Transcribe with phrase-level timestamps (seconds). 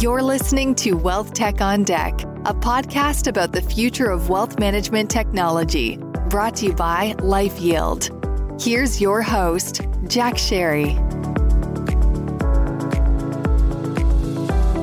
[0.00, 5.10] You're listening to Wealth Tech on Deck, a podcast about the future of wealth management
[5.10, 5.96] technology,
[6.30, 8.62] brought to you by LifeYield.
[8.62, 10.94] Here's your host, Jack Sharry.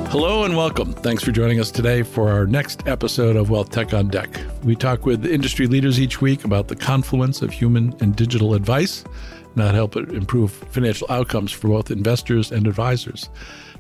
[0.09, 0.91] Hello and welcome.
[0.91, 4.37] Thanks for joining us today for our next episode of Wealth Tech on Deck.
[4.65, 9.05] We talk with industry leaders each week about the confluence of human and digital advice,
[9.05, 13.29] and that help improve financial outcomes for both investors and advisors.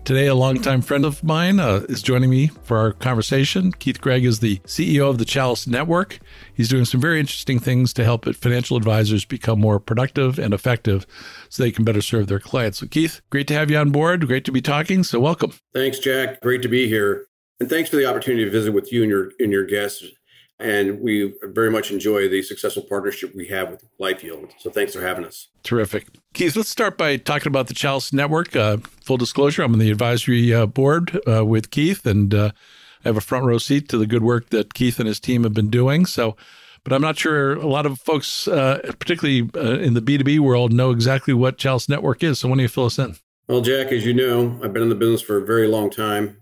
[0.05, 3.71] Today, a longtime friend of mine uh, is joining me for our conversation.
[3.71, 6.19] Keith Gregg is the CEO of the Chalice Network.
[6.53, 11.07] He's doing some very interesting things to help financial advisors become more productive and effective
[11.49, 12.77] so they can better serve their clients.
[12.77, 14.27] So, Keith, great to have you on board.
[14.27, 15.03] Great to be talking.
[15.03, 15.53] So, welcome.
[15.73, 16.39] Thanks, Jack.
[16.39, 17.25] Great to be here.
[17.59, 20.03] And thanks for the opportunity to visit with you and your, and your guests.
[20.57, 24.51] And we very much enjoy the successful partnership we have with LifeYield.
[24.57, 25.49] So thanks for having us.
[25.63, 26.07] Terrific.
[26.33, 28.55] Keith, let's start by talking about the Chalice Network.
[28.55, 32.51] Uh, full disclosure, I'm on the advisory uh, board uh, with Keith, and uh,
[33.03, 35.43] I have a front row seat to the good work that Keith and his team
[35.43, 36.05] have been doing.
[36.05, 36.37] So,
[36.85, 40.71] but I'm not sure a lot of folks, uh, particularly uh, in the B2B world,
[40.71, 42.39] know exactly what Chalice Network is.
[42.39, 43.17] So, why don't you fill us in?
[43.47, 46.37] Well, Jack, as you know, I've been in the business for a very long time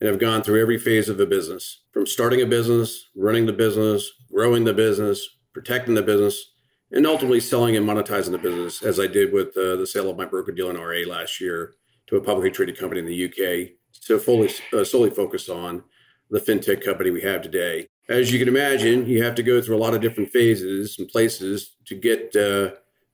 [0.00, 3.52] and have gone through every phase of a business from starting a business, running the
[3.52, 6.52] business, growing the business, protecting the business,
[6.92, 10.16] and ultimately selling and monetizing the business, as I did with uh, the sale of
[10.16, 11.74] my broker dealer and RIA last year
[12.06, 15.84] to a publicly traded company in the UK, so fully uh, solely focused on
[16.30, 17.88] the fintech company we have today.
[18.08, 21.08] As you can imagine, you have to go through a lot of different phases and
[21.08, 22.70] places to get uh,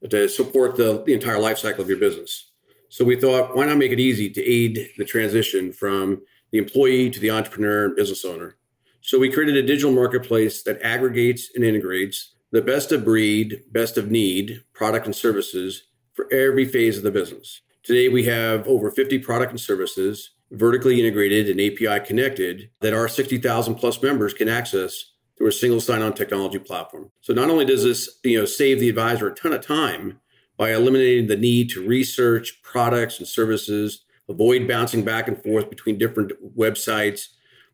[0.09, 2.53] to support the, the entire life cycle of your business.
[2.91, 6.23] So we thought, why not make it easy to aid the transition from
[6.55, 8.55] the employee to the entrepreneur and business owner.
[9.01, 13.99] So we created a digital marketplace that aggregates and integrates the best of breed, best
[13.99, 17.61] of need product and services for every phase of the business.
[17.83, 23.09] Today we have over 50 product and services vertically integrated and API connected that our
[23.09, 27.11] 60,000 plus members can access through a single sign-on technology platform.
[27.21, 30.21] So not only does this, you know, save the advisor a ton of time
[30.57, 35.99] by eliminating the need to research products and services avoid bouncing back and forth between
[35.99, 37.29] different websites,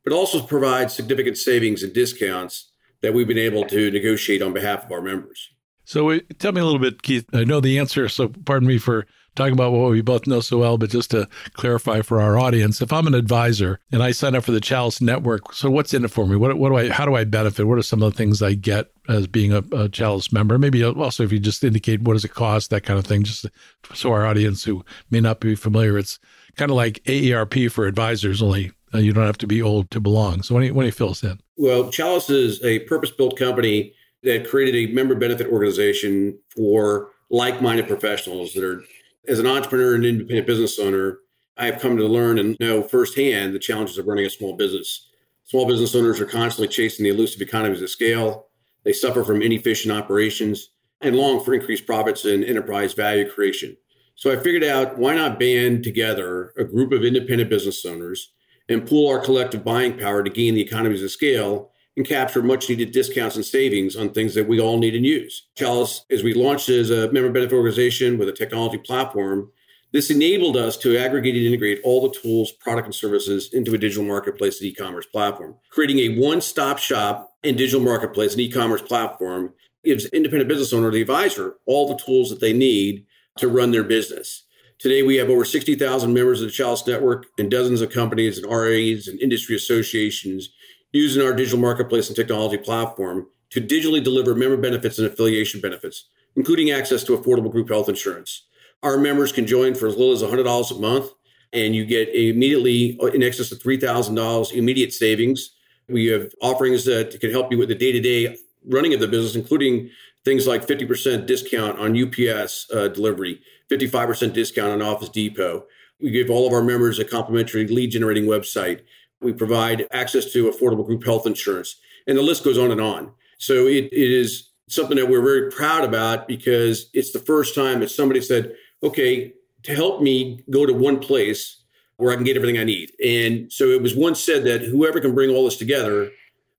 [0.05, 2.73] but also provide significant savings and discounts
[3.03, 5.51] that we've been able to negotiate on behalf of our members.
[5.85, 7.27] So, uh, tell me a little bit, Keith.
[7.33, 9.07] I know the answer, so pardon me for
[9.41, 12.83] talking about what we both know so well, but just to clarify for our audience,
[12.83, 16.05] if I'm an advisor and I sign up for the Chalice Network, so what's in
[16.05, 16.37] it for me?
[16.37, 16.91] What, what do I?
[16.91, 17.67] How do I benefit?
[17.67, 20.59] What are some of the things I get as being a, a Chalice member?
[20.59, 23.47] Maybe also if you just indicate what does it cost, that kind of thing, just
[23.95, 26.19] so our audience who may not be familiar, it's
[26.57, 30.01] kind of like AARP for advisors, only uh, you don't have to be old to
[30.01, 30.43] belong.
[30.43, 31.41] So when do you, you fill us in?
[31.57, 38.53] Well, Chalice is a purpose-built company that created a member benefit organization for like-minded professionals
[38.53, 38.83] that are,
[39.29, 41.19] as an entrepreneur and independent business owner,
[41.57, 45.09] I have come to learn and know firsthand the challenges of running a small business.
[45.45, 48.47] Small business owners are constantly chasing the elusive economies of scale.
[48.85, 50.71] They suffer from inefficient operations
[51.01, 53.77] and long for increased profits and enterprise value creation.
[54.15, 58.33] So I figured out why not band together a group of independent business owners
[58.69, 62.71] and pool our collective buying power to gain the economies of scale and capture much
[62.71, 65.49] needed discounts and savings on things that we all need and use.
[65.55, 69.51] Chalice, as we launched as a member benefit organization with a technology platform,
[69.93, 73.79] this enabled us to aggregate and integrate all the tools, product, and services into a
[73.79, 75.57] digital marketplace and e-commerce platform.
[75.69, 79.53] Creating a one-stop shop and digital marketplace and e-commerce platform
[79.85, 83.05] gives independent business owner, the advisor, all the tools that they need
[83.37, 84.45] to run their business.
[84.79, 88.51] Today, we have over 60,000 members of the Chalice Network and dozens of companies and
[88.51, 90.49] RIAs and industry associations
[90.93, 96.09] using our digital marketplace and technology platform to digitally deliver member benefits and affiliation benefits,
[96.37, 98.47] including access to affordable group health insurance.
[98.83, 101.11] Our members can join for as little as $100 a month,
[101.53, 105.51] and you get immediately in excess of $3,000 immediate savings.
[105.89, 108.37] We have offerings that can help you with the day to day
[108.67, 109.91] running of the business, including
[110.25, 113.41] things like 50% discount on UPS uh, delivery,
[113.71, 115.67] 55% discount on Office Depot.
[116.01, 118.83] We give all of our members a complimentary lead generating website.
[119.21, 121.77] We provide access to affordable group health insurance,
[122.07, 123.13] and the list goes on and on.
[123.39, 127.81] So it, it is something that we're very proud about because it's the first time
[127.81, 129.33] that somebody said, okay,
[129.65, 131.63] to help me go to one place
[131.97, 132.93] where I can get everything I need.
[133.05, 136.11] And so it was once said that whoever can bring all this together,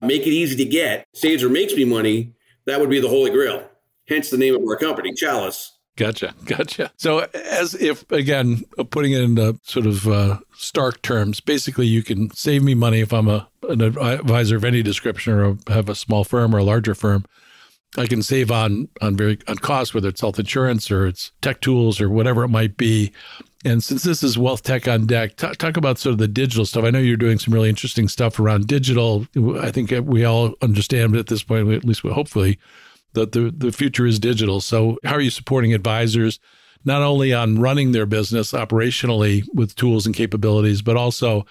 [0.01, 2.33] make it easy to get, saves or makes me money,
[2.65, 3.67] that would be the Holy Grail.
[4.07, 5.77] Hence the name of our company, Chalice.
[5.97, 6.91] Gotcha, gotcha.
[6.97, 12.31] So, as if again, putting it in sort of uh, stark terms, basically, you can
[12.31, 16.23] save me money if I'm a an advisor of any description or have a small
[16.23, 17.25] firm or a larger firm.
[17.97, 21.59] I can save on on very on costs, whether it's health insurance or it's tech
[21.59, 23.11] tools or whatever it might be.
[23.63, 26.65] And since this is wealth tech on deck, t- talk about sort of the digital
[26.65, 26.83] stuff.
[26.83, 29.27] I know you're doing some really interesting stuff around digital.
[29.59, 32.57] I think we all understand at this point, at least hopefully,
[33.13, 34.61] that the, the future is digital.
[34.61, 36.39] So, how are you supporting advisors,
[36.85, 41.45] not only on running their business operationally with tools and capabilities, but also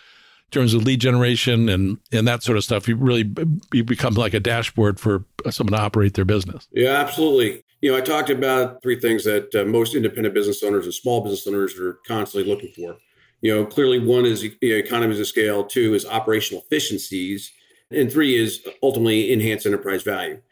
[0.50, 2.88] in terms of lead generation and and that sort of stuff.
[2.88, 3.30] You really
[3.72, 6.68] you become like a dashboard for someone to operate their business.
[6.72, 7.62] Yeah, absolutely.
[7.80, 11.22] You know, I talked about three things that uh, most independent business owners and small
[11.22, 12.96] business owners are constantly looking for.
[13.40, 17.50] You know, clearly one is you know, economies of scale, two is operational efficiencies,
[17.90, 20.42] and three is ultimately enhanced enterprise value.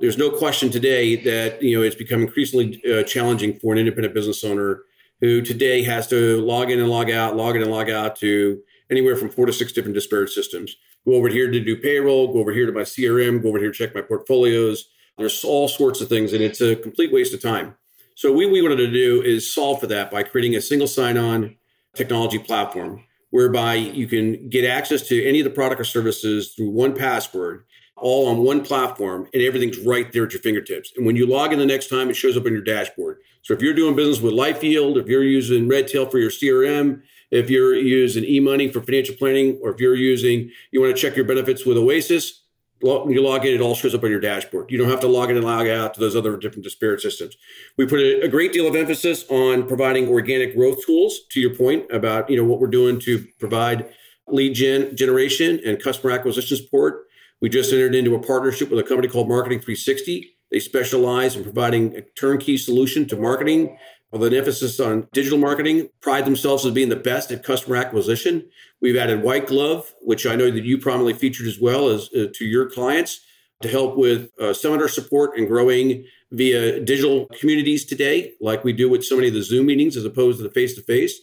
[0.00, 4.14] There's no question today that you know it's become increasingly uh, challenging for an independent
[4.14, 4.82] business owner
[5.20, 8.60] who today has to log in and log out, log in and log out to
[8.90, 10.76] anywhere from four to six different disparate systems.
[11.04, 13.72] Go over here to do payroll, go over here to my CRM, go over here
[13.72, 14.88] to check my portfolios.
[15.16, 17.74] There's all sorts of things, and it's a complete waste of time.
[18.14, 21.16] So, what we wanted to do is solve for that by creating a single sign
[21.16, 21.56] on
[21.94, 26.70] technology platform whereby you can get access to any of the product or services through
[26.70, 27.64] one password
[28.00, 30.92] all on one platform and everything's right there at your fingertips.
[30.96, 33.18] And when you log in the next time, it shows up on your dashboard.
[33.42, 37.50] So if you're doing business with LifeYield, if you're using Redtail for your CRM, if
[37.50, 41.26] you're using eMoney for financial planning, or if you're using, you want to check your
[41.26, 42.42] benefits with Oasis,
[42.80, 44.70] when you log in, it all shows up on your dashboard.
[44.70, 47.36] You don't have to log in and log out to those other different disparate systems.
[47.76, 51.20] We put a, great deal of emphasis on providing organic growth tools.
[51.30, 53.88] To your point about you know what we're doing to provide
[54.28, 57.07] lead gen generation and customer acquisition support.
[57.40, 60.36] We just entered into a partnership with a company called Marketing 360.
[60.50, 63.78] They specialize in providing a turnkey solution to marketing
[64.10, 68.48] with an emphasis on digital marketing, pride themselves as being the best at customer acquisition.
[68.80, 72.26] We've added White Glove, which I know that you prominently featured as well as uh,
[72.34, 73.20] to your clients
[73.60, 78.88] to help with uh, seminar support and growing via digital communities today, like we do
[78.88, 81.20] with so many of the Zoom meetings as opposed to the face to face.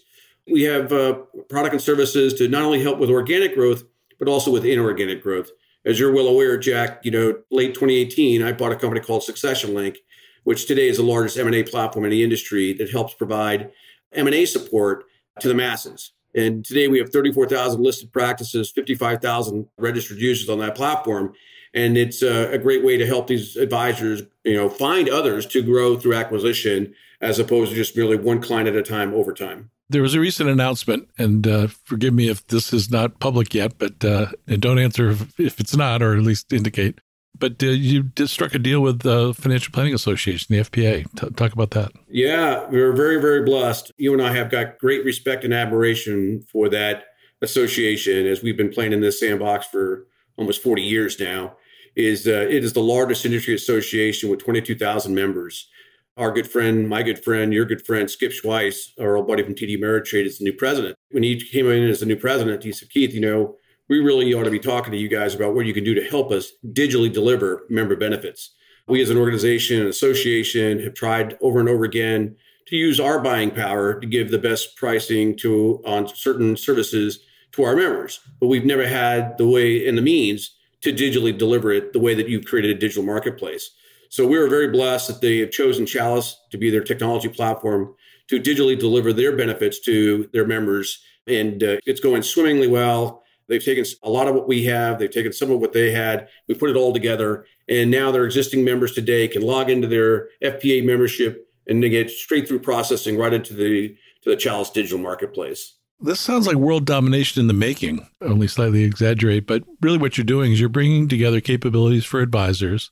[0.47, 1.13] We have uh,
[1.49, 3.83] product and services to not only help with organic growth,
[4.19, 5.49] but also with inorganic growth.
[5.85, 9.73] As you're well aware, Jack, you know, late 2018, I bought a company called Succession
[9.73, 9.97] Link
[10.45, 13.71] which today is the largest M&A platform in the industry that helps provide
[14.13, 15.03] M&A support
[15.41, 16.11] to the masses.
[16.33, 21.33] And today we have 34,000 listed practices, 55,000 registered users on that platform.
[21.73, 25.61] And it's a, a, great way to help these advisors, you know, find others to
[25.61, 29.71] grow through acquisition as opposed to just merely one client at a time over time.
[29.89, 33.77] There was a recent announcement, and uh, forgive me if this is not public yet,
[33.77, 36.99] but uh, don't answer if, if, it's not, or at least indicate
[37.39, 41.05] but uh, you struck a deal with the Financial Planning Association, the FPA.
[41.15, 41.91] T- talk about that.
[42.07, 43.91] Yeah, we are very, very blessed.
[43.97, 47.05] You and I have got great respect and admiration for that
[47.41, 50.07] association as we've been playing in this sandbox for
[50.37, 51.57] almost 40 years now.
[51.95, 55.69] Is uh, it is the largest industry association with 22,000 members.
[56.17, 59.53] Our good friend, my good friend, your good friend, Skip Schweiss, our old buddy from
[59.53, 60.95] TD Ameritrade, is the new president.
[61.11, 63.57] When he came in as the new president, he said, Keith, you know,
[63.89, 66.09] we really ought to be talking to you guys about what you can do to
[66.09, 68.51] help us digitally deliver member benefits.
[68.87, 73.19] We as an organization and association have tried over and over again to use our
[73.19, 77.19] buying power to give the best pricing to on certain services
[77.51, 78.21] to our members.
[78.39, 82.13] But we've never had the way and the means to digitally deliver it the way
[82.13, 83.69] that you've created a digital marketplace.
[84.15, 87.93] So we are very blessed that they have chosen Chalice to be their technology platform
[88.29, 91.03] to digitally deliver their benefits to their members.
[91.27, 93.23] And uh, it's going swimmingly well.
[93.49, 96.29] They've taken a lot of what we have, they've taken some of what they had,
[96.47, 100.29] we put it all together, and now their existing members today can log into their
[100.41, 104.97] FPA membership and they get straight through processing right into the to the Chalice digital
[104.97, 105.75] marketplace.
[105.99, 110.23] This sounds like world domination in the making, only slightly exaggerate, but really what you're
[110.23, 112.91] doing is you're bringing together capabilities for advisors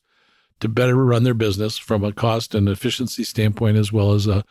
[0.63, 4.43] to better run their business from a cost and efficiency standpoint as well as a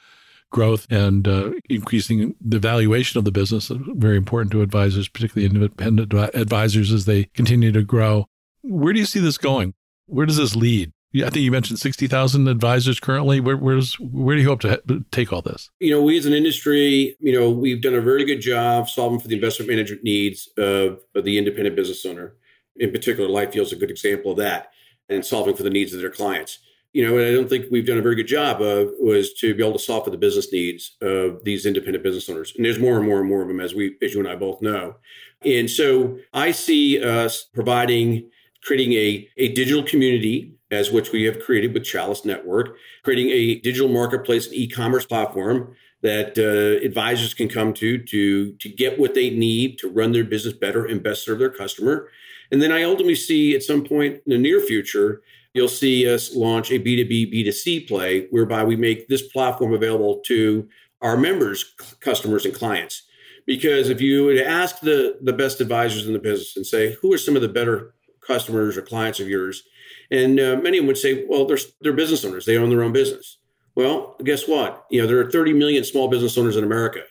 [0.51, 3.73] growth and uh, increasing the valuation of the business.
[3.75, 8.27] Very important to advisors, particularly independent advisors, as they continue to grow.
[8.63, 9.75] Where do you see this going?
[10.07, 10.93] Where does this lead?
[11.15, 13.41] I think you mentioned 60,000 advisors currently.
[13.41, 15.71] Where, where's, where do you hope to take all this?
[15.79, 19.19] You know, we as an industry, you know, we've done a very good job solving
[19.19, 22.35] for the investment management needs of, of the independent business owner.
[22.77, 24.72] In particular, LifeYield is a good example of that
[25.13, 26.59] and solving for the needs of their clients
[26.93, 29.55] you know, and I don't think we've done a very good job of was to
[29.55, 32.53] be able to solve for the business needs of these independent business owners.
[32.55, 34.37] And there's more and more and more of them as we, as you and I
[34.37, 34.97] both know.
[35.45, 38.31] And so I see us providing,
[38.63, 43.59] creating a, a digital community as which we have created with Chalice Network, creating a
[43.61, 49.15] digital marketplace and e-commerce platform that uh, advisors can come to to to get what
[49.15, 52.09] they need to run their business better and best serve their customer.
[52.51, 55.23] And then I ultimately see at some point in the near future
[55.55, 60.69] you'll see us launch a B2B, B2C play whereby we make this platform available to
[61.01, 63.03] our members, customers, and clients.
[63.47, 67.13] Because if you would ask the, the best advisors in the business and say, who
[67.13, 67.95] are some of the better
[68.25, 69.65] customers or clients of yours?
[70.11, 72.47] And uh, many of them would say, well, they're, they're business owners.
[72.47, 73.39] They own their own business.
[73.75, 74.85] Well, guess what?
[74.91, 77.03] You know, there are 30 million small business owners in America.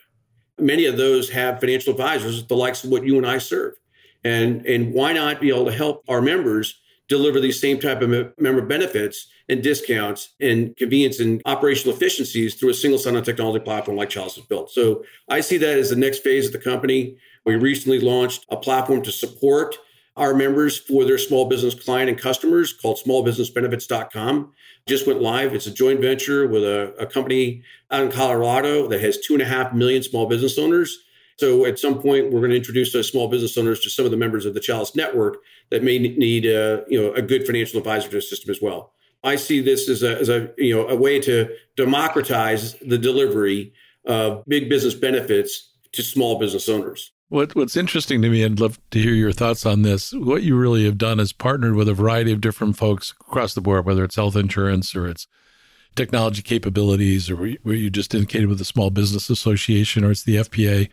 [0.58, 3.74] Many of those have financial advisors, the likes of what you and I serve.
[4.24, 6.78] And, and why not be able to help our members
[7.08, 12.70] deliver these same type of member benefits and discounts and convenience and operational efficiencies through
[12.70, 14.70] a single sign-on technology platform like Chalice has built.
[14.70, 17.16] So I see that as the next phase of the company.
[17.44, 19.76] We recently launched a platform to support
[20.16, 24.52] our members for their small business client and customers called smallbusinessbenefits.com.
[24.86, 25.54] Just went live.
[25.54, 29.42] It's a joint venture with a, a company out in Colorado that has two and
[29.42, 30.98] a half million small business owners.
[31.36, 34.10] So at some point, we're going to introduce those small business owners to some of
[34.10, 35.38] the members of the Chalice Network
[35.70, 38.92] that may need uh, you know a good financial advisor to assist them as well.
[39.24, 43.72] I see this as a, as a you know a way to democratize the delivery
[44.04, 47.12] of big business benefits to small business owners.
[47.32, 50.12] What, what's interesting to me, and I'd love to hear your thoughts on this.
[50.12, 53.62] What you really have done is partnered with a variety of different folks across the
[53.62, 55.26] board, whether it's health insurance or it's
[55.96, 60.36] technology capabilities, or where you just indicated with the Small Business Association or it's the
[60.36, 60.90] FPA.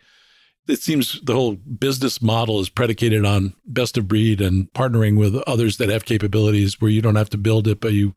[0.66, 5.36] It seems the whole business model is predicated on best of breed and partnering with
[5.46, 8.14] others that have capabilities where you don't have to build it, but you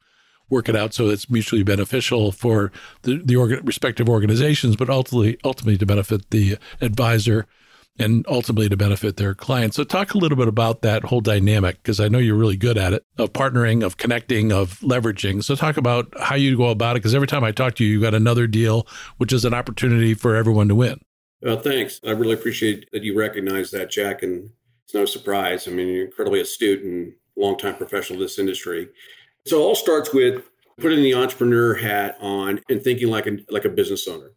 [0.50, 5.38] work it out so it's mutually beneficial for the, the orga- respective organizations, but ultimately
[5.44, 7.48] ultimately to benefit the advisor
[8.00, 9.76] and ultimately to benefit their clients.
[9.76, 12.78] So talk a little bit about that whole dynamic because I know you're really good
[12.78, 15.44] at it of partnering, of connecting, of leveraging.
[15.44, 17.92] So talk about how you go about it because every time I talk to you,
[17.92, 21.02] you got another deal, which is an opportunity for everyone to win.
[21.42, 22.00] Well, thanks.
[22.06, 24.24] I really appreciate that you recognize that, Jack.
[24.24, 24.50] And
[24.86, 25.68] it's no surprise.
[25.68, 28.90] I mean, you're incredibly astute and longtime professional in this industry.
[29.46, 30.44] So it all starts with
[30.80, 34.32] putting the entrepreneur hat on and thinking like a, like a business owner.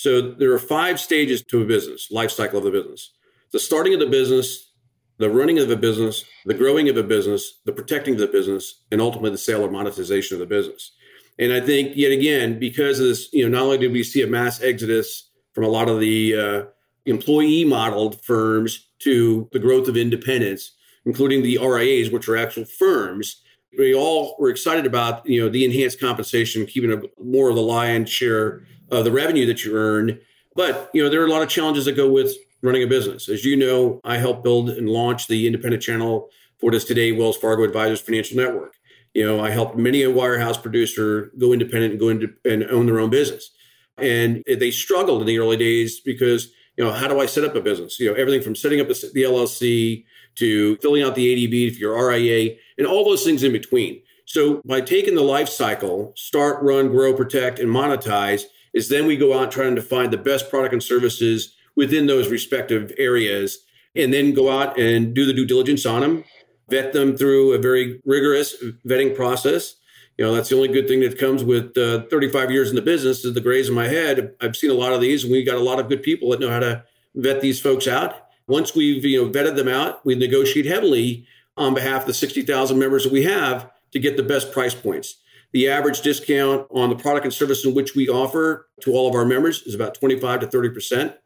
[0.00, 3.12] So there are five stages to a business, life cycle of the business.
[3.52, 4.72] The starting of the business,
[5.18, 8.82] the running of a business, the growing of a business, the protecting of the business,
[8.90, 10.92] and ultimately the sale or monetization of the business.
[11.38, 14.22] And I think yet again, because of this, you know, not only did we see
[14.22, 16.62] a mass exodus from a lot of the uh,
[17.04, 20.72] employee modeled firms to the growth of independents,
[21.04, 23.42] including the RIAs, which are actual firms.
[23.76, 27.60] We all were excited about, you know, the enhanced compensation, keeping a, more of the
[27.60, 30.20] lion's share of the revenue that you earn.
[30.54, 33.28] But, you know, there are a lot of challenges that go with running a business.
[33.28, 36.28] As you know, I helped build and launch the independent channel
[36.58, 38.74] for this today, Wells Fargo Advisors Financial Network.
[39.14, 42.86] You know, I helped many a wirehouse producer go independent and go into and own
[42.86, 43.50] their own business.
[43.96, 47.54] And they struggled in the early days because, you know, how do I set up
[47.54, 47.98] a business?
[47.98, 50.04] You know, everything from setting up the, LLC
[50.36, 54.00] to filling out the ADV for your RIA and all those things in between.
[54.26, 59.16] So by taking the life cycle, start, run, grow, protect, and monetize, is then we
[59.16, 63.58] go out trying to find the best product and services within those respective areas
[63.94, 66.24] and then go out and do the due diligence on them,
[66.68, 69.76] vet them through a very rigorous vetting process
[70.20, 72.82] you know, that's the only good thing that comes with uh, 35 years in the
[72.82, 74.34] business is the grays in my head.
[74.42, 76.40] I've seen a lot of these, and we got a lot of good people that
[76.40, 76.84] know how to
[77.14, 78.26] vet these folks out.
[78.46, 82.78] Once we've you know vetted them out, we negotiate heavily on behalf of the 60,000
[82.78, 85.16] members that we have to get the best price points.
[85.52, 89.14] The average discount on the product and service in which we offer to all of
[89.14, 91.16] our members is about 25 to 30 percent.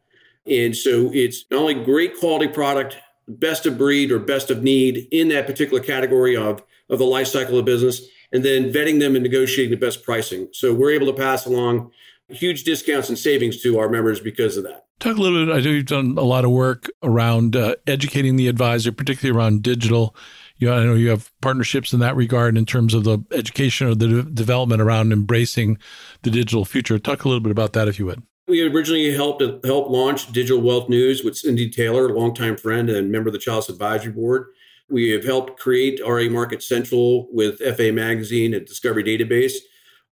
[0.47, 5.09] And so it's not only great quality product, best of breed or best of need
[5.11, 8.03] in that particular category of, of the life cycle of business,
[8.33, 10.49] and then vetting them and negotiating the best pricing.
[10.53, 11.93] So we're able to pass along
[12.29, 14.87] huge discounts and savings to our members because of that.
[15.01, 15.55] Talk a little bit.
[15.55, 19.63] I know you've done a lot of work around uh, educating the advisor, particularly around
[19.63, 20.15] digital.
[20.57, 23.89] You know, I know you have partnerships in that regard in terms of the education
[23.89, 25.79] or the de- development around embracing
[26.23, 26.99] the digital future.
[26.99, 28.23] Talk a little bit about that, if you would.
[28.47, 33.11] We originally helped help launch Digital Wealth News with Cindy Taylor, a longtime friend and
[33.11, 34.47] member of the Chalice Advisory Board.
[34.91, 39.55] We have helped create RIA Market Central with FA Magazine and Discovery Database.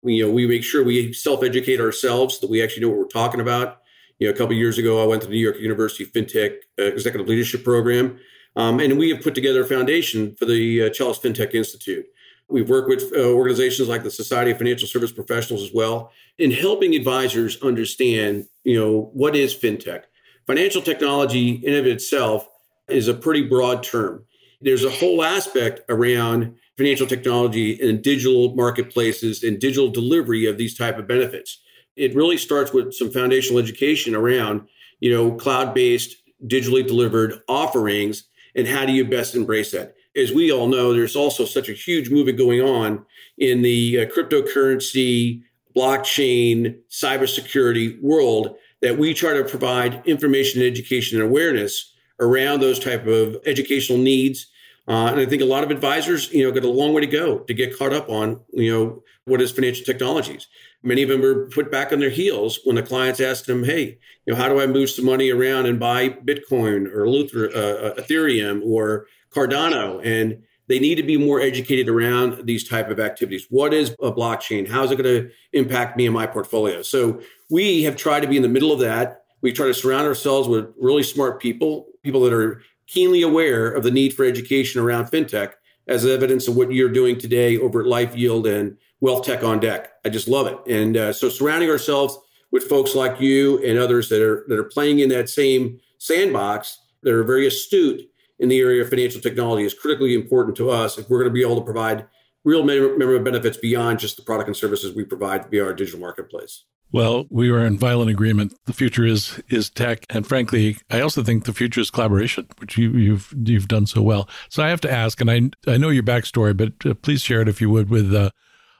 [0.03, 3.07] We, you know, we make sure we self-educate ourselves that we actually know what we're
[3.07, 3.83] talking about.
[4.19, 6.85] You know, a couple years ago, I went to the New York University FinTech uh,
[6.85, 8.19] Executive Leadership Program,
[8.57, 12.07] um, and we have put together a foundation for the uh, Chalice FinTech Institute.
[12.49, 16.51] We've worked with uh, organizations like the Society of Financial Service Professionals as well in
[16.51, 20.03] helping advisors understand, you know, what is fintech.
[20.47, 22.49] Financial technology in of itself
[22.89, 24.25] is a pretty broad term
[24.63, 30.77] there's a whole aspect around financial technology and digital marketplaces and digital delivery of these
[30.77, 31.61] type of benefits.
[31.97, 34.69] It really starts with some foundational education around,
[35.01, 36.17] you know, cloud-based,
[36.47, 39.95] digitally delivered offerings and how do you best embrace that?
[40.17, 43.05] as we all know, there's also such a huge movement going on
[43.39, 45.43] in the uh, cryptocurrency,
[45.75, 53.07] blockchain, cybersecurity world that we try to provide information, education, and awareness around those type
[53.07, 54.49] of educational needs.
[54.89, 57.07] Uh, and I think a lot of advisors, you know, got a long way to
[57.07, 60.49] go to get caught up on, you know, what is financial technologies.
[60.83, 63.99] Many of them were put back on their heels when the clients asked them, "Hey,
[64.27, 67.59] you know, how do I move some money around and buy Bitcoin or Luther, uh,
[67.59, 72.99] uh Ethereum or Cardano?" And they need to be more educated around these type of
[72.99, 73.47] activities.
[73.51, 74.69] What is a blockchain?
[74.69, 76.83] How is it going to impact me and my portfolio?
[76.83, 77.21] So
[77.51, 79.23] we have tried to be in the middle of that.
[79.43, 82.63] We try to surround ourselves with really smart people, people that are
[82.93, 85.55] keenly aware of the need for education around fintech,
[85.89, 89.91] as evidence of what you're doing today over at LifeYield and Wealth Tech on Deck.
[90.05, 90.59] I just love it.
[90.69, 92.19] And uh, so surrounding ourselves
[92.51, 96.79] with folks like you and others that are that are playing in that same sandbox
[97.03, 98.03] that are very astute
[98.39, 101.35] in the area of financial technology is critically important to us if we're going to
[101.35, 102.07] be able to provide
[102.45, 106.65] real member benefits beyond just the product and services we provide via our digital marketplace.
[106.93, 108.55] Well, we are in violent agreement.
[108.67, 112.77] The future is is tech, and frankly, I also think the future is collaboration, which
[112.77, 114.29] you, you've you've done so well.
[114.51, 117.41] So I have to ask, and I I know your backstory, but uh, please share
[117.41, 118.31] it if you would with uh,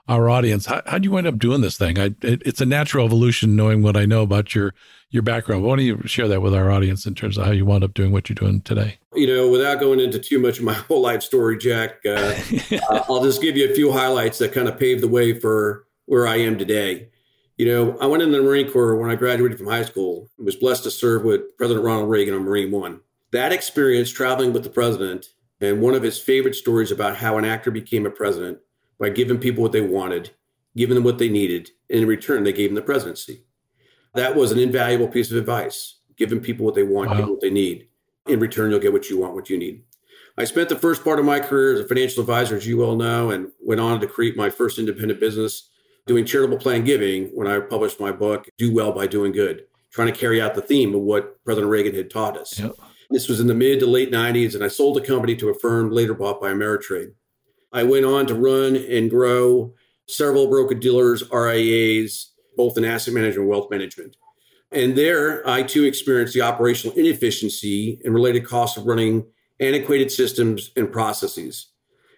[0.09, 0.67] our audience.
[0.67, 1.99] How how do you end up doing this thing?
[1.99, 4.75] I, it, it's a natural evolution, knowing what I know about your
[5.09, 5.63] your background.
[5.63, 7.95] Why don't you share that with our audience in terms of how you wound up
[7.95, 8.99] doing what you're doing today?
[9.15, 12.35] You know, without going into too much of my whole life story, Jack, uh,
[13.09, 16.27] I'll just give you a few highlights that kind of paved the way for where
[16.27, 17.09] I am today.
[17.63, 20.29] You know, I went in the Marine Corps when I graduated from high school.
[20.37, 22.99] I was blessed to serve with President Ronald Reagan on Marine One.
[23.31, 25.29] That experience traveling with the president
[25.61, 28.59] and one of his favorite stories about how an actor became a president
[28.99, 30.33] by giving people what they wanted,
[30.77, 33.45] giving them what they needed, and in return, they gave him the presidency.
[34.15, 36.01] That was an invaluable piece of advice.
[36.17, 37.29] Giving people what they want, wow.
[37.29, 37.87] what they need.
[38.27, 39.85] In return, you'll get what you want, what you need.
[40.37, 42.97] I spent the first part of my career as a financial advisor, as you all
[42.97, 45.69] know, and went on to create my first independent business
[46.07, 50.13] doing charitable plan giving when I published my book, Do Well by Doing Good, trying
[50.13, 52.59] to carry out the theme of what President Reagan had taught us.
[52.59, 52.75] Yep.
[53.11, 55.55] This was in the mid to late 90s, and I sold the company to a
[55.55, 57.13] firm later bought by Ameritrade.
[57.73, 59.75] I went on to run and grow
[60.07, 64.17] several broker dealers, RIAs, both in asset management and wealth management.
[64.71, 69.27] And there, I too experienced the operational inefficiency and related costs of running
[69.61, 71.69] antiquated systems and processes.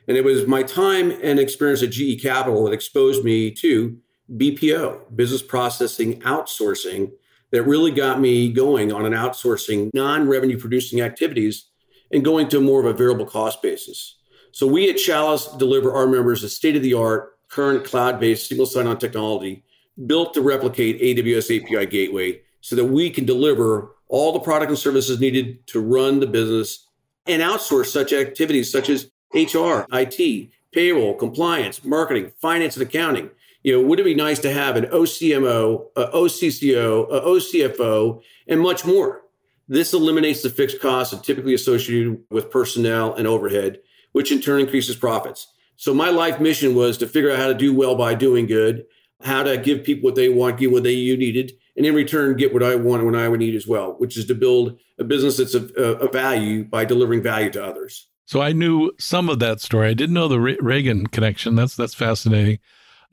[0.07, 3.99] And it was my time and experience at GE Capital that exposed me to
[4.37, 7.13] BPO, business processing outsourcing,
[7.51, 11.67] that really got me going on an outsourcing non revenue producing activities
[12.11, 14.17] and going to more of a variable cost basis.
[14.53, 18.49] So we at Chalice deliver our members a state of the art, current cloud based
[18.49, 19.65] single sign on technology
[20.07, 24.79] built to replicate AWS API Gateway so that we can deliver all the product and
[24.79, 26.89] services needed to run the business
[27.27, 33.31] and outsource such activities such as HR, IT, payroll, compliance, marketing, finance, and accounting.
[33.63, 38.61] You know, would it be nice to have an OCMO, a OCCO, a OCFO, and
[38.61, 39.23] much more?
[39.67, 43.81] This eliminates the fixed costs typically associated with personnel and overhead,
[44.13, 45.49] which in turn increases profits.
[45.77, 48.85] So my life mission was to figure out how to do well by doing good,
[49.23, 52.37] how to give people what they want, give what they you needed, and in return
[52.37, 55.05] get what I want what I would need as well, which is to build a
[55.05, 58.09] business that's of, uh, of value by delivering value to others.
[58.27, 59.89] So I knew some of that story.
[59.89, 61.55] I didn't know the Reagan connection.
[61.55, 62.59] That's that's fascinating.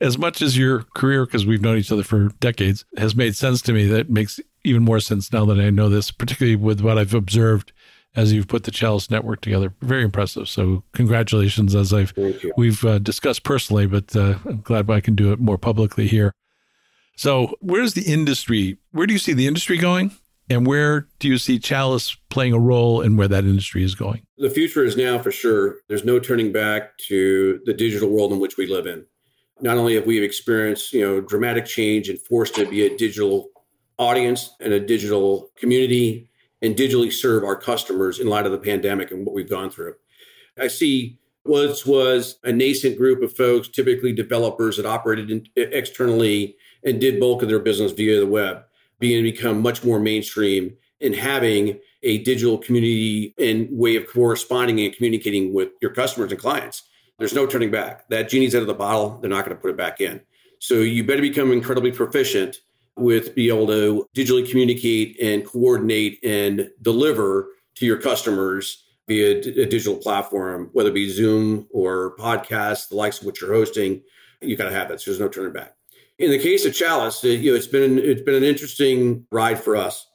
[0.00, 3.62] As much as your career, because we've known each other for decades, has made sense
[3.62, 6.98] to me, that makes even more sense now that I know this, particularly with what
[6.98, 7.72] I've observed
[8.14, 9.74] as you've put the Chalice Network together.
[9.80, 10.48] Very impressive.
[10.48, 12.12] So congratulations, as I've
[12.56, 16.32] we've uh, discussed personally, but uh, I'm glad I can do it more publicly here.
[17.16, 18.78] So where's the industry?
[18.90, 20.12] Where do you see the industry going?
[20.50, 24.22] And where do you see Chalice playing a role in where that industry is going?
[24.38, 25.76] The future is now for sure.
[25.88, 29.06] There's no turning back to the digital world in which we live in.
[29.60, 33.50] Not only have we experienced, you know, dramatic change and forced to be a digital
[33.98, 36.28] audience and a digital community
[36.60, 39.94] and digitally serve our customers in light of the pandemic and what we've gone through.
[40.58, 46.56] I see what was a nascent group of folks, typically developers that operated in, externally
[46.84, 48.64] and did bulk of their business via the web
[49.02, 54.78] being to become much more mainstream in having a digital community and way of corresponding
[54.80, 56.84] and communicating with your customers and clients.
[57.18, 58.08] There's no turning back.
[58.10, 59.18] That genie's out of the bottle.
[59.20, 60.20] They're not going to put it back in.
[60.60, 62.60] So you better become incredibly proficient
[62.96, 69.66] with be able to digitally communicate and coordinate and deliver to your customers via a
[69.66, 74.00] digital platform, whether it be Zoom or podcasts, the likes of what you're hosting.
[74.40, 75.00] You got to have it.
[75.00, 75.74] So there's no turning back.
[76.22, 79.74] In the case of Chalice, you know, it's been it's been an interesting ride for
[79.74, 80.06] us.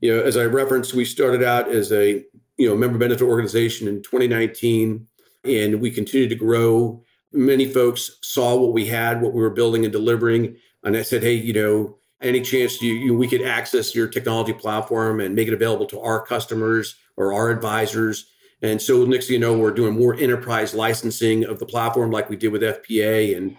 [0.00, 2.24] You know, as I referenced, we started out as a
[2.56, 5.08] you know member benefit organization in 2019.
[5.42, 7.02] and we continued to grow.
[7.32, 11.24] Many folks saw what we had, what we were building and delivering, and I said,
[11.24, 15.48] "Hey, you know, any chance you, you, we could access your technology platform and make
[15.48, 18.30] it available to our customers or our advisors?"
[18.62, 22.30] And so next thing you know, we're doing more enterprise licensing of the platform, like
[22.30, 23.56] we did with FPA and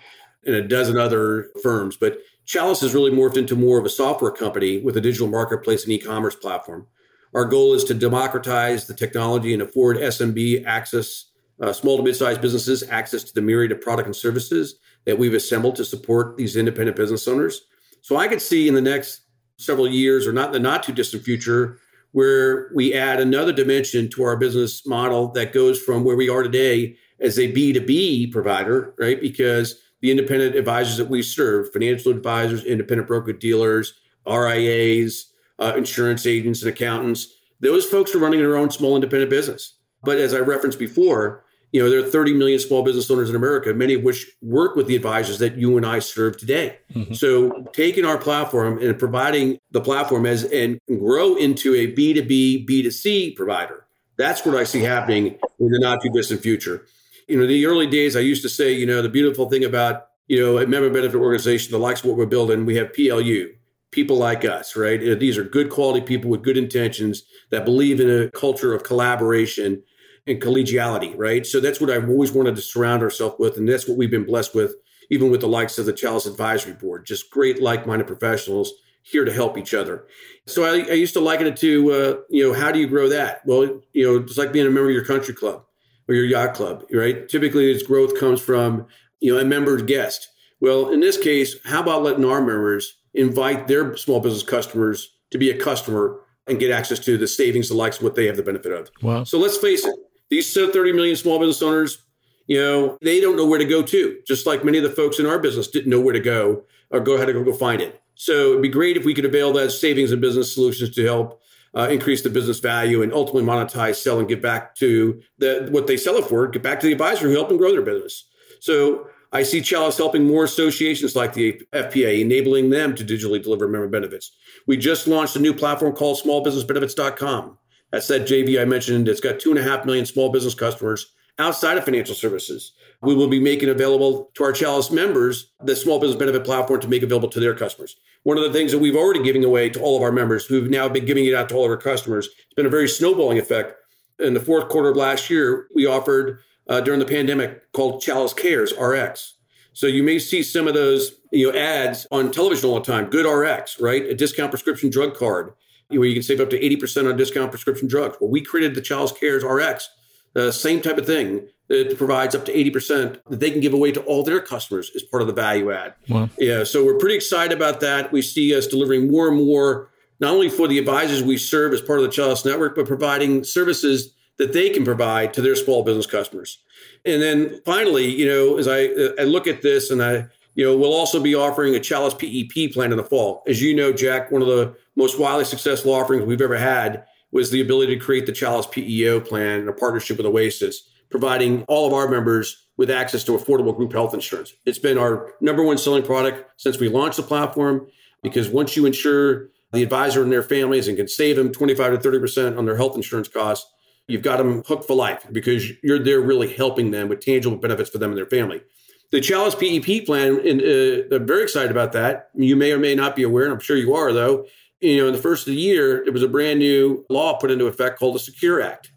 [0.47, 1.97] and a dozen other firms.
[1.97, 5.83] But Chalice has really morphed into more of a software company with a digital marketplace
[5.83, 6.87] and e-commerce platform.
[7.35, 11.25] Our goal is to democratize the technology and afford SMB access,
[11.61, 15.33] uh, small to mid-sized businesses access to the myriad of product and services that we've
[15.33, 17.65] assembled to support these independent business owners.
[18.01, 19.21] So I could see in the next
[19.57, 21.79] several years, or not in the not too distant future,
[22.11, 26.43] where we add another dimension to our business model that goes from where we are
[26.43, 29.19] today as a B2B provider, right?
[29.19, 33.93] Because the independent advisors that we serve, financial advisors, independent broker dealers,
[34.27, 39.73] RIAs, uh, insurance agents, and accountants, those folks are running their own small independent business.
[40.03, 43.35] But as I referenced before, you know, there are 30 million small business owners in
[43.35, 46.77] America, many of which work with the advisors that you and I serve today.
[46.93, 47.13] Mm-hmm.
[47.13, 53.35] So taking our platform and providing the platform as and grow into a B2B, B2C
[53.35, 53.85] provider.
[54.17, 56.85] That's what I see happening in the not too distant future.
[57.27, 60.07] You know, the early days, I used to say, you know, the beautiful thing about,
[60.27, 63.53] you know, a member benefit organization, the likes of what we're building, we have PLU,
[63.91, 65.19] people like us, right?
[65.19, 69.83] These are good quality people with good intentions that believe in a culture of collaboration
[70.25, 71.45] and collegiality, right?
[71.45, 73.57] So that's what I've always wanted to surround ourselves with.
[73.57, 74.75] And that's what we've been blessed with,
[75.09, 78.71] even with the likes of the Chalice Advisory Board, just great like minded professionals
[79.03, 80.05] here to help each other.
[80.47, 83.07] So I, I used to liken it to, uh, you know, how do you grow
[83.09, 83.41] that?
[83.45, 85.63] Well, you know, it's like being a member of your country club
[86.07, 87.27] or your yacht club, right?
[87.27, 88.87] Typically, its growth comes from
[89.19, 90.29] you know a member guest.
[90.59, 95.37] Well, in this case, how about letting our members invite their small business customers to
[95.37, 98.37] be a customer and get access to the savings, the likes of what they have
[98.37, 98.89] the benefit of.
[99.01, 99.23] Wow.
[99.23, 99.95] So let's face it,
[100.29, 101.99] these 30 million small business owners,
[102.47, 105.19] you know, they don't know where to go to, just like many of the folks
[105.19, 108.01] in our business didn't know where to go or go how to go find it.
[108.15, 111.41] So it'd be great if we could avail that savings and business solutions to help
[111.75, 115.87] uh, increase the business value and ultimately monetize, sell, and give back to the, what
[115.87, 118.27] they sell it for, get back to the advisor who helped them grow their business.
[118.59, 123.67] So I see Chalice helping more associations like the FPA, enabling them to digitally deliver
[123.67, 124.31] member benefits.
[124.65, 127.57] We just launched a new platform called smallbusinessbenefits.com.
[127.91, 129.07] That's that JV I mentioned.
[129.07, 132.73] It's got two and a half million small business customers outside of financial services.
[133.01, 136.87] We will be making available to our Chalice members the small business benefit platform to
[136.87, 137.95] make available to their customers.
[138.23, 140.69] One of the things that we've already giving away to all of our members, who've
[140.69, 143.37] now been giving it out to all of our customers, it's been a very snowballing
[143.37, 143.73] effect.
[144.19, 148.33] In the fourth quarter of last year, we offered uh, during the pandemic called Chalice
[148.33, 149.35] Cares RX.
[149.73, 153.09] So you may see some of those you know ads on television all the time.
[153.09, 154.03] Good RX, right?
[154.03, 155.53] A discount prescription drug card
[155.89, 158.17] where you can save up to 80% on discount prescription drugs.
[158.19, 159.89] Well, we created the Chalice Cares RX,
[160.33, 161.47] the same type of thing.
[161.69, 164.91] Uh, it provides up to 80% that they can give away to all their customers
[164.95, 165.95] as part of the value add.
[166.07, 166.29] Wow.
[166.37, 166.63] Yeah.
[166.63, 168.11] So we're pretty excited about that.
[168.11, 171.81] We see us delivering more and more, not only for the advisors we serve as
[171.81, 175.83] part of the Chalice Network, but providing services that they can provide to their small
[175.83, 176.59] business customers.
[177.05, 180.65] And then finally, you know, as I, uh, I look at this and I, you
[180.65, 183.43] know, we'll also be offering a Chalice PEP plan in the fall.
[183.47, 187.05] As you know, Jack, one of the most widely successful offerings we've ever had
[187.37, 191.63] was the ability to create the Chalice PEO plan in a partnership with Oasis, providing
[191.65, 194.55] all of our members with access to affordable group health insurance.
[194.65, 197.87] It's been our number one selling product since we launched the platform
[198.23, 202.09] because once you insure the advisor and their families and can save them 25 to
[202.09, 203.71] 30% on their health insurance costs,
[204.07, 207.91] you've got them hooked for life because you're there really helping them with tangible benefits
[207.91, 208.63] for them and their family.
[209.11, 212.29] The Chalice PEP plan, and uh, I'm very excited about that.
[212.33, 214.47] You may or may not be aware, and I'm sure you are, though.
[214.79, 217.51] You know, in the first of the year, it was a brand new law put
[217.51, 218.91] into effect called the Secure Act.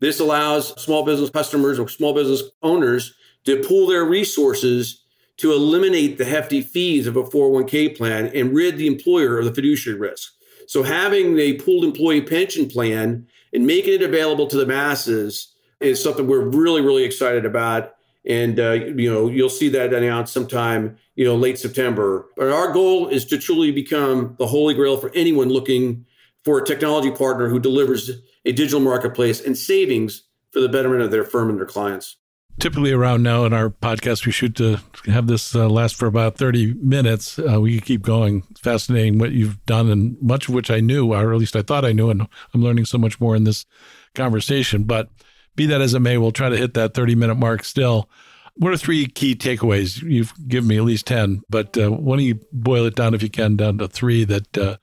[0.00, 3.14] This allows small business customers or small business owners
[3.44, 5.04] to pool their resources
[5.38, 9.54] to eliminate the hefty fees of a 401k plan and rid the employer of the
[9.54, 10.32] fiduciary risk.
[10.66, 16.02] So having a pooled employee pension plan and making it available to the masses is
[16.02, 17.92] something we're really, really excited about.
[18.28, 22.26] And uh, you know, you'll see that announced sometime, you know, late September.
[22.36, 26.04] But our goal is to truly become the holy grail for anyone looking
[26.44, 28.10] for a technology partner who delivers
[28.44, 32.16] a digital marketplace and savings for the betterment of their firm and their clients.
[32.58, 36.36] Typically, around now in our podcast, we shoot to have this uh, last for about
[36.36, 37.38] 30 minutes.
[37.38, 38.42] Uh, we keep going.
[38.58, 41.84] Fascinating what you've done, and much of which I knew, or at least I thought
[41.84, 43.64] I knew, and I'm learning so much more in this
[44.16, 44.82] conversation.
[44.84, 45.08] But
[45.58, 48.08] be that as it may, we'll try to hit that 30 minute mark still.
[48.54, 50.02] What are three key takeaways?
[50.02, 53.22] You've given me at least 10, but uh, why don't you boil it down, if
[53.22, 54.76] you can, down to three that uh,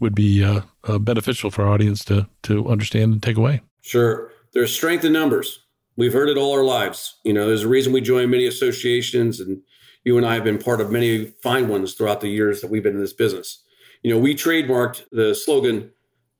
[0.00, 3.60] would be uh, uh beneficial for our audience to, to understand and take away?
[3.80, 4.32] Sure.
[4.52, 5.60] There's strength in numbers.
[5.96, 7.16] We've heard it all our lives.
[7.24, 9.62] You know, there's a reason we join many associations, and
[10.04, 12.82] you and I have been part of many fine ones throughout the years that we've
[12.82, 13.62] been in this business.
[14.02, 15.90] You know, we trademarked the slogan,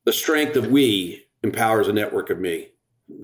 [0.04, 2.68] the strength of we empowers a network of me.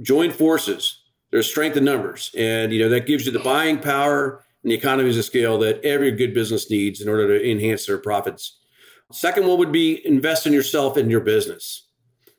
[0.03, 1.03] Join forces.
[1.31, 2.31] There's strength in numbers.
[2.37, 5.85] And, you know, that gives you the buying power and the economies of scale that
[5.85, 8.59] every good business needs in order to enhance their profits.
[9.13, 11.89] Second one would be invest in yourself and your business.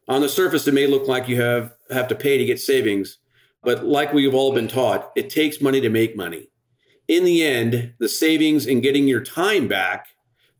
[0.07, 3.17] On the surface, it may look like you have, have to pay to get savings,
[3.63, 6.49] but like we've all been taught, it takes money to make money.
[7.07, 10.07] In the end, the savings and getting your time back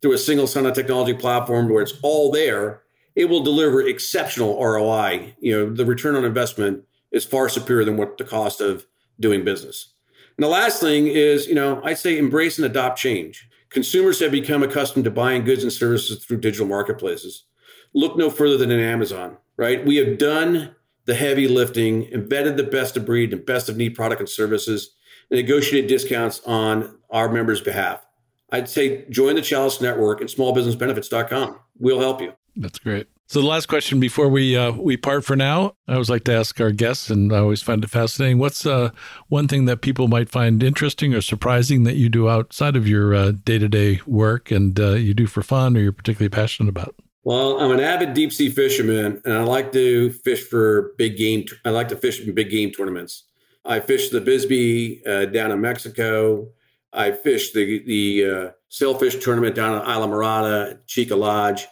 [0.01, 2.83] through a single sign-on technology platform where it's all there,
[3.15, 5.35] it will deliver exceptional ROI.
[5.39, 8.85] You know, the return on investment is far superior than what the cost of
[9.19, 9.93] doing business.
[10.37, 13.47] And the last thing is, you know, I'd say embrace and adopt change.
[13.69, 17.45] Consumers have become accustomed to buying goods and services through digital marketplaces.
[17.93, 19.85] Look no further than Amazon, right?
[19.85, 20.75] We have done
[21.05, 24.95] the heavy lifting, embedded the best of breed and best of need product and services,
[25.31, 28.05] and negotiated discounts on our members' behalf.
[28.51, 31.59] I'd say join the Chalice Network and smallbusinessbenefits.com.
[31.79, 32.33] We'll help you.
[32.55, 33.07] That's great.
[33.27, 36.33] So the last question before we uh, we part for now, I always like to
[36.33, 38.37] ask our guests, and I always find it fascinating.
[38.37, 38.91] What's uh,
[39.29, 43.31] one thing that people might find interesting or surprising that you do outside of your
[43.31, 46.95] day to day work, and uh, you do for fun, or you're particularly passionate about?
[47.23, 51.45] Well, I'm an avid deep sea fisherman, and I like to fish for big game.
[51.65, 53.23] I like to fish in big game tournaments.
[53.65, 56.49] I fished the Bisbee uh, down in Mexico.
[56.93, 61.65] I fished the the uh, sailfish tournament down at Isla Morada, Cheeca Lodge.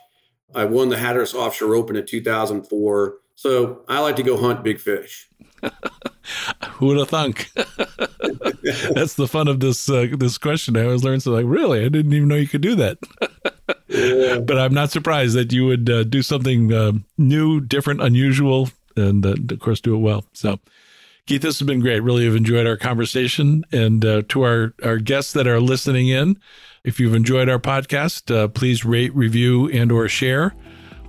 [0.55, 3.15] I won the Hatteras Offshore Open in 2004.
[3.35, 5.29] So I like to go hunt big fish.
[6.73, 7.51] Who would have thunk?
[8.93, 10.77] That's the fun of this uh, this question.
[10.77, 12.97] I always learn something like, really, I didn't even know you could do that.
[13.87, 14.39] yeah.
[14.45, 19.25] But I'm not surprised that you would uh, do something uh, new, different, unusual, and
[19.25, 20.25] uh, of course do it well.
[20.33, 20.59] So,
[21.27, 21.99] Keith, this has been great.
[22.01, 23.65] Really have enjoyed our conversation.
[23.71, 26.39] And uh, to our our guests that are listening in,
[26.83, 30.53] if you've enjoyed our podcast, uh, please rate, review, and or share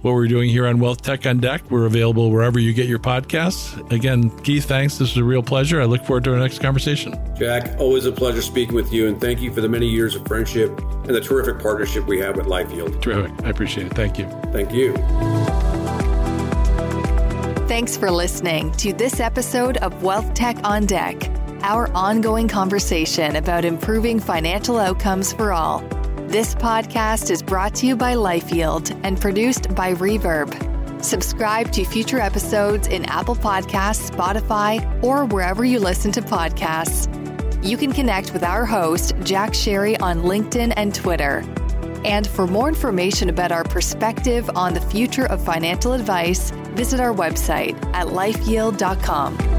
[0.03, 1.71] what we're doing here on Wealth Tech on Deck.
[1.71, 3.91] We're available wherever you get your podcasts.
[3.91, 4.99] Again, Keith, thanks.
[4.99, 5.81] This was a real pleasure.
[5.81, 7.15] I look forward to our next conversation.
[7.37, 10.27] Jack, always a pleasure speaking with you, and thank you for the many years of
[10.27, 13.01] friendship and the terrific partnership we have with LifeYield.
[13.01, 13.33] Terrific.
[13.45, 13.95] I appreciate it.
[13.95, 14.27] Thank you.
[14.53, 14.95] Thank you.
[17.67, 21.34] Thanks for listening to this episode of Wealth Tech on Deck
[21.65, 25.81] our ongoing conversation about improving financial outcomes for all.
[26.29, 30.53] This podcast is brought to you by LifeYield and produced by Reverb.
[31.03, 37.09] Subscribe to future episodes in Apple Podcasts, Spotify, or wherever you listen to podcasts.
[37.65, 41.43] You can connect with our host, Jack Sharry, on LinkedIn and Twitter.
[42.05, 47.15] And for more information about our perspective on the future of financial advice, visit our
[47.15, 49.54] website at lifeyield.com.